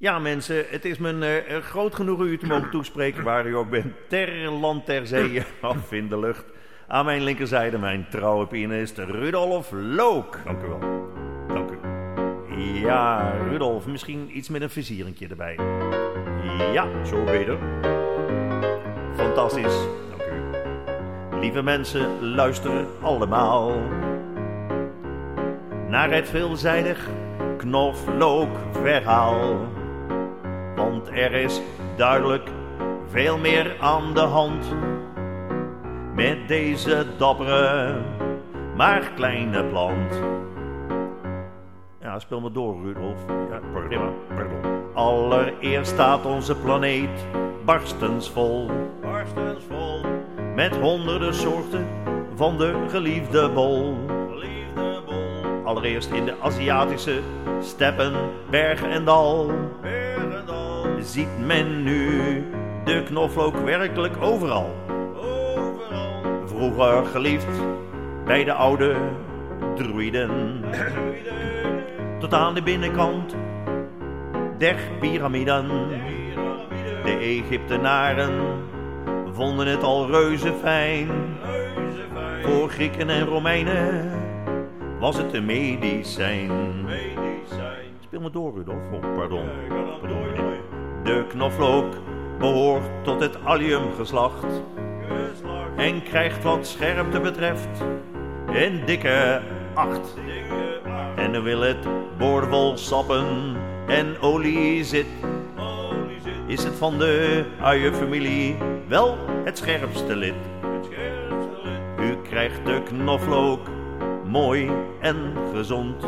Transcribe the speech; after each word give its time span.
Ja, 0.00 0.18
mensen, 0.18 0.64
het 0.68 0.84
is 0.84 0.98
me 0.98 1.44
uh, 1.48 1.56
groot 1.56 1.94
genoeg 1.94 2.20
u 2.20 2.38
te 2.38 2.46
mogen 2.46 2.70
toespreken 2.70 3.24
waar 3.24 3.46
u 3.46 3.56
ook 3.56 3.70
bent. 3.70 3.94
Ter 4.08 4.50
land, 4.50 4.84
ter 4.84 5.06
zee, 5.06 5.42
af 5.60 5.92
in 5.92 6.08
de 6.08 6.18
lucht. 6.18 6.44
Aan 6.86 7.04
mijn 7.04 7.22
linkerzijde 7.22 7.78
mijn 7.78 8.06
trouwe 8.10 8.46
pianist 8.46 8.98
Rudolf 8.98 9.70
Look. 9.72 10.38
Dank 10.44 10.62
u 10.62 10.66
wel. 10.66 10.78
Dank 11.48 11.70
u. 11.70 11.76
Ja, 12.58 13.32
Rudolf, 13.48 13.86
misschien 13.86 14.36
iets 14.36 14.48
met 14.48 14.62
een 14.62 14.70
versieringje 14.70 15.28
erbij. 15.28 15.58
Ja, 16.72 17.04
zo 17.04 17.24
beter. 17.24 17.58
Fantastisch. 19.16 19.86
Dank 20.10 20.22
u. 20.22 20.42
Lieve 21.40 21.62
mensen, 21.62 22.32
luisteren 22.34 22.86
allemaal 23.00 23.80
naar 25.88 26.10
het 26.10 26.28
veelzijdig 26.28 27.08
knoflookverhaal. 27.56 29.76
Want 31.08 31.20
er 31.20 31.32
is 31.32 31.60
duidelijk 31.96 32.50
veel 33.10 33.38
meer 33.38 33.76
aan 33.80 34.14
de 34.14 34.20
hand 34.20 34.74
met 36.14 36.48
deze 36.48 37.06
dappere, 37.16 37.94
maar 38.76 39.10
kleine 39.14 39.64
plant. 39.64 40.20
Ja, 42.00 42.18
speel 42.18 42.40
maar 42.40 42.52
door, 42.52 42.76
Rudolf. 42.84 43.18
Ja, 43.28 43.60
prima, 43.72 44.10
pardon. 44.34 44.94
Allereerst 44.94 45.90
staat 45.90 46.26
onze 46.26 46.56
planeet 46.56 47.26
barstensvol. 47.64 48.70
Barstensvol. 49.02 50.00
Met 50.54 50.76
honderden 50.76 51.34
soorten 51.34 51.86
van 52.34 52.58
de 52.58 52.84
geliefde 52.88 53.50
bol. 53.50 53.96
Geliefde 54.30 55.02
bol. 55.06 55.64
Allereerst 55.64 56.10
in 56.10 56.24
de 56.24 56.34
Aziatische 56.40 57.20
steppen, 57.60 58.12
berg 58.50 58.82
en 58.82 59.04
dal. 59.04 59.50
Ziet 61.02 61.46
men 61.46 61.82
nu 61.82 62.20
de 62.84 63.02
knoflook 63.02 63.56
werkelijk 63.56 64.22
overal. 64.22 64.74
Overal. 65.16 66.22
Vroeger 66.46 67.04
geliefd 67.04 67.60
bij 68.24 68.44
de 68.44 68.52
oude 68.52 68.96
druiden. 69.76 70.64
Tot 72.18 72.34
aan 72.34 72.54
de 72.54 72.62
binnenkant 72.62 73.36
der 74.58 74.76
piramiden. 75.00 75.68
De 77.04 77.16
Egyptenaren 77.20 78.32
vonden 79.32 79.66
het 79.66 79.82
al 79.82 80.06
reuze 80.06 80.52
fijn. 80.62 81.08
Voor 82.42 82.68
Grieken 82.68 83.10
en 83.10 83.24
Romeinen 83.24 84.10
was 85.00 85.16
het 85.16 85.34
een 85.34 85.46
medicijn. 85.46 86.50
Speel 88.00 88.20
maar 88.20 88.30
door, 88.30 88.54
Rudolf. 88.54 88.92
Oh, 88.92 89.14
pardon. 89.16 89.44
Pardon. 90.00 90.77
De 91.04 91.24
knoflook 91.28 91.94
behoort 92.38 93.04
tot 93.04 93.20
het 93.20 93.44
alliumgeslacht 93.44 94.46
en 95.76 96.02
krijgt 96.02 96.42
wat 96.42 96.66
scherpte 96.66 97.20
betreft 97.20 97.68
een 98.46 98.82
dikke 98.84 99.40
acht. 99.74 100.14
En 101.16 101.32
dan 101.32 101.42
wil 101.42 101.60
het 101.60 101.86
boordevol 102.18 102.76
sappen 102.76 103.56
en 103.86 104.20
olie 104.20 104.84
zit, 104.84 105.06
is 106.46 106.64
het 106.64 106.74
van 106.74 106.98
de 106.98 107.44
uienfamilie 107.60 108.56
wel 108.88 109.16
het 109.44 109.58
scherpste 109.58 110.16
lid. 110.16 110.34
U 112.00 112.16
krijgt 112.28 112.64
de 112.64 112.82
knoflook 112.82 113.68
mooi 114.24 114.70
En 115.00 115.16
gezond. 115.54 116.06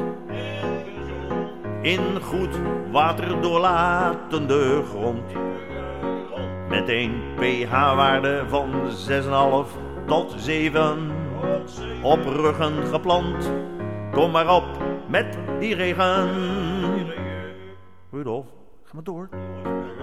In 1.83 2.21
goed 2.23 2.59
water 2.91 3.41
doorlatende 3.41 4.83
grond. 4.89 5.23
Met 6.69 6.89
een 6.89 7.23
pH-waarde 7.37 8.45
van 8.49 8.71
6,5 9.67 10.07
tot 10.07 10.35
7 10.37 11.11
Tot 11.41 11.71
zee. 11.71 12.03
op 12.03 12.25
ruggen 12.25 12.87
geplant. 12.87 13.53
Kom 14.13 14.31
maar 14.31 14.55
op 14.55 14.65
met 15.09 15.39
die 15.59 15.75
regen. 15.75 16.29
Rudolf, 18.11 18.47
ga 18.85 18.91
maar 18.95 19.05
door. 19.05 19.29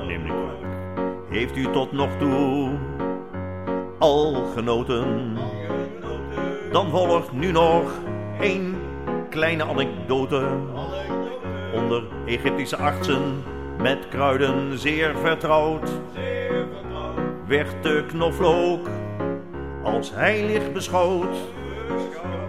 Neem 0.08 0.24
niet 0.24 0.34
kwalijk. 0.34 0.66
Heeft 1.30 1.58
u 1.58 1.72
tot 1.72 1.92
nog 1.92 2.10
toe 2.20 2.70
al 4.00 4.34
genoten? 4.56 5.38
Dan 6.72 6.90
volgt 6.90 7.32
nu 7.32 7.52
nog 7.52 7.92
één 8.40 8.76
kleine 9.30 9.64
anekdote. 9.64 10.48
Onder 11.78 12.04
Egyptische 12.26 12.78
artsen 12.78 13.44
met 13.82 14.08
kruiden 14.10 14.78
zeer 14.78 15.18
vertrouwd 15.18 15.90
Zeer 16.14 16.66
vertrouwd. 16.74 17.20
werd 17.48 17.84
de 17.84 18.04
knoflook 18.08 18.90
als 19.84 20.12
heilig 20.14 20.72
beschouwd. 20.72 21.38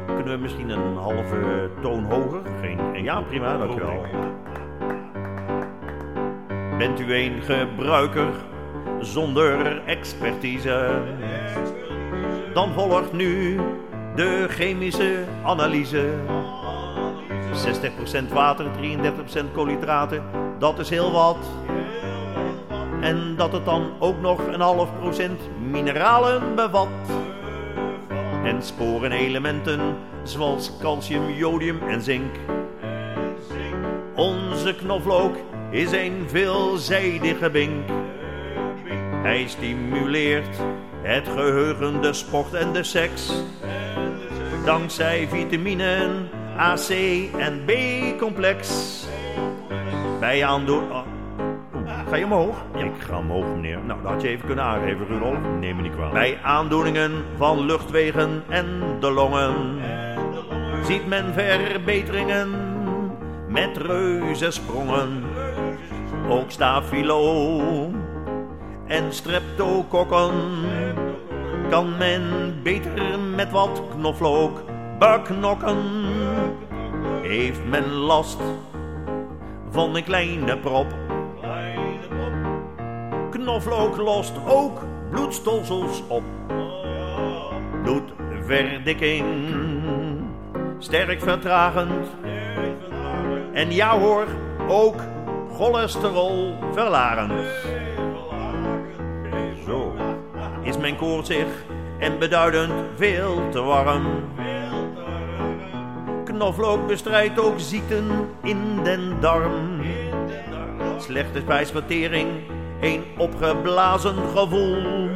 Kunnen 0.07 0.35
we 0.35 0.39
misschien 0.43 0.71
een 0.71 0.97
halve 0.97 1.71
toon 1.83 2.05
hoger? 2.05 2.41
Geen, 2.61 3.03
ja, 3.03 3.21
prima, 3.21 3.59
dankjewel. 3.59 4.05
Bent 6.79 7.01
u 7.01 7.15
een 7.15 7.43
gebruiker 7.43 8.33
zonder 9.01 9.83
expertise? 9.87 11.03
Dan 12.55 12.73
volgt 12.73 13.13
nu 13.13 13.61
de 14.15 14.47
chemische 14.49 15.25
analyse. 15.45 16.11
60% 17.59 18.33
water, 18.33 18.67
33% 18.67 19.53
koolhydraten, 19.53 20.23
dat 20.59 20.79
is 20.79 20.91
heel 20.91 21.13
wat. 21.13 21.37
En 23.01 23.35
dat 23.37 23.53
het 23.53 23.65
dan 23.65 23.93
ook 23.99 24.21
nog 24.21 24.47
een 24.47 24.61
half 24.61 24.89
procent 24.99 25.41
mineralen 25.71 26.55
bevat. 26.55 26.89
En 28.45 28.63
sporenelementen 28.63 29.81
zoals 30.23 30.73
calcium, 30.81 31.31
jodium 31.31 31.79
en 31.89 32.03
zink. 32.03 32.35
Onze 34.15 34.75
knoflook 34.75 35.37
is 35.71 35.93
een 35.93 36.25
veelzijdige 36.27 37.51
bink. 37.51 37.89
Hij 39.23 39.47
stimuleert 39.47 40.57
het 41.03 41.29
geheugen, 41.29 42.03
de 42.03 42.13
sport 42.13 42.55
en 42.55 42.73
de 42.73 42.83
seks. 42.83 43.33
Dankzij 44.65 45.29
vitaminen 45.31 46.29
A, 46.59 46.75
C 46.75 46.91
en 47.39 47.65
B-complex. 47.65 48.69
Bij 50.21 50.45
aandoen... 50.45 50.91
oh, 50.91 51.07
Ga 52.09 52.17
je 52.17 52.25
omhoog? 52.25 52.57
Ik 52.77 52.93
ga 52.99 53.19
omhoog, 53.19 53.45
meneer. 53.45 53.79
Nou, 53.85 54.03
dat 54.03 54.13
had 54.13 54.23
je 54.23 54.29
even 54.29 54.47
kunnen 54.47 54.65
aangeven, 54.65 55.07
Rudolf. 55.07 55.37
Neem 55.61 55.77
me 55.77 55.83
niet 55.83 55.93
kwalijk. 55.93 56.15
Bij 56.15 56.39
aandoeningen 56.43 57.25
van 57.37 57.67
luchtwegen 57.67 58.43
en 58.49 58.81
de 59.01 59.11
longen 59.11 59.55
ziet 60.85 61.07
men 61.07 61.33
verbeteringen 61.33 62.49
met 63.49 63.77
reuzensprongen. 63.77 65.25
Ook 66.29 66.51
stafilo 66.51 67.51
en 68.87 69.13
streptokokken 69.13 70.33
kan 71.71 71.97
men 71.99 72.55
beter 72.63 73.19
met 73.35 73.51
wat 73.51 73.83
knoflook 73.97 74.63
beknokken. 74.99 75.77
Heeft 77.29 77.65
men 77.65 77.93
last 77.93 78.39
van 79.71 79.97
een 79.97 80.05
kleine 80.05 80.59
prop? 80.59 80.87
Knoflook 83.31 83.97
lost 83.97 84.33
ook 84.47 84.81
bloedstolsels 85.11 86.03
op. 86.07 86.23
Bloedverdikking, 87.83 89.27
sterk 90.79 91.21
vertragend. 91.21 92.07
En 93.53 93.73
ja 93.73 93.99
hoor, 93.99 94.27
ook 94.69 95.01
cholesterol 95.53 96.55
verlagend. 96.73 97.33
Zo, 99.67 99.95
is 100.63 100.77
mijn 100.77 100.97
koortsig 100.97 101.47
en 101.99 102.19
beduidend 102.19 102.73
veel 102.97 103.49
te 103.51 103.61
warm. 103.61 104.07
Knoflook 106.39 106.87
bestrijdt 106.87 107.41
ook 107.41 107.55
ziekten 107.57 108.29
in 108.43 108.83
den 108.83 109.21
darm. 109.21 109.81
Slechte 110.99 111.41
spijsvertering, 111.41 112.29
een 112.81 113.05
opgeblazen 113.17 114.15
gevoel. 114.37 115.09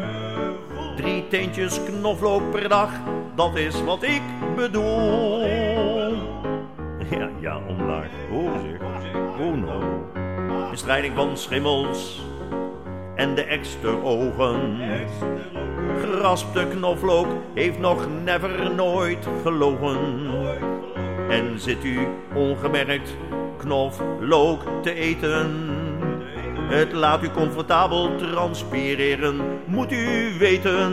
Drie 0.97 1.29
teentjes 1.29 1.81
knoflook 1.85 2.51
per 2.51 2.69
dag, 2.69 2.91
dat 3.35 3.57
is 3.57 3.85
wat 3.85 4.03
ik 4.03 4.23
bedoel. 4.57 5.41
Ja, 7.11 7.29
ja, 7.41 7.61
omlaag. 7.69 8.11
Oh 8.33 8.53
zeg, 8.63 8.81
oh 9.41 9.55
nou. 9.55 9.83
Bestrijding 10.71 11.15
van 11.15 11.37
schimmels 11.37 12.21
en 13.17 13.35
de 13.35 13.43
eksterogen. 13.43 14.79
Geraspte 16.01 16.67
knoflook 16.71 17.27
heeft 17.55 17.79
nog 17.79 18.07
never 18.25 18.75
nooit 18.75 19.29
gelogen. 19.43 20.31
En 21.33 21.61
zit 21.61 21.85
u 21.85 21.99
ongemerkt 22.35 23.17
knoflook 23.59 24.63
te 24.83 24.95
eten, 24.95 25.51
Het 26.69 26.93
laat 26.93 27.23
u 27.23 27.31
comfortabel 27.31 28.17
transpireren, 28.17 29.41
moet 29.67 29.93
u 29.93 30.33
weten. 30.39 30.93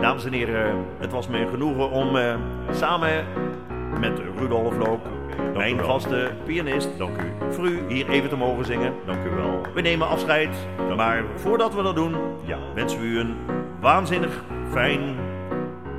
Dames 0.00 0.24
en 0.24 0.32
heren, 0.32 0.84
het 0.98 1.12
was 1.12 1.28
me 1.28 1.46
genoegen 1.50 1.90
om 1.90 2.16
eh, 2.16 2.34
samen 2.72 3.24
met 4.00 4.20
Rudolf 4.38 4.76
Loop, 4.76 5.06
mijn 5.54 5.80
vaste 5.80 6.30
pianist, 6.44 6.88
Dank 6.98 7.16
u. 7.18 7.52
voor 7.52 7.64
u 7.64 7.80
hier 7.88 8.08
even 8.08 8.28
te 8.28 8.36
mogen 8.36 8.64
zingen. 8.64 8.92
Dank 9.06 9.24
u 9.26 9.30
wel. 9.30 9.60
We 9.74 9.80
nemen 9.80 10.08
afscheid, 10.08 10.56
maar 10.96 11.24
voordat 11.34 11.74
we 11.74 11.82
dat 11.82 11.94
doen, 11.94 12.14
Ja. 12.44 12.58
wensen 12.74 13.00
we 13.00 13.06
u 13.06 13.18
een 13.18 13.36
waanzinnig 13.80 14.44
fijn, 14.70 15.00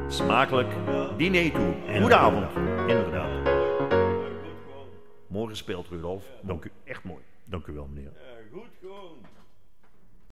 smakelijk 0.08 0.70
diner 1.18 1.52
toe. 1.52 1.74
Goedenavond. 2.00 2.46
Inderdaad. 2.88 3.30
Mooi 5.28 5.50
gespeeld, 5.50 5.88
Rudolf. 5.88 6.24
Dank 6.42 6.66
u. 6.66 6.72
Echt 6.84 7.04
mooi. 7.04 7.24
Dank 7.46 7.68
u 7.68 7.74
wel, 7.74 7.88
meneer. 7.94 8.12